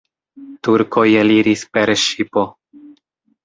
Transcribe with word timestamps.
Turkoj 0.67 1.03
eliris 1.21 1.65
per 1.77 1.95
ŝipo. 2.07 2.49